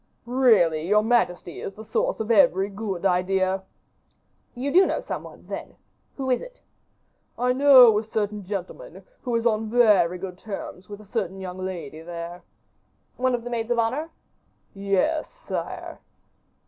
[0.25, 3.61] "Really, your majesty is the source of every good idea."
[4.55, 5.75] "You do know some one, then.
[6.17, 6.59] Who is it?"
[7.37, 11.59] "I know a certain gentleman, who is on very good terms with a certain young
[11.63, 12.41] lady there."
[13.17, 14.09] "One of the maids of honor?"
[14.73, 15.99] "Yes, sire."